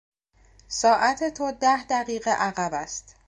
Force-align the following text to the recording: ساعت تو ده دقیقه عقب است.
ساعت 0.67 1.33
تو 1.37 1.51
ده 1.59 1.83
دقیقه 1.83 2.31
عقب 2.31 2.73
است. 2.73 3.15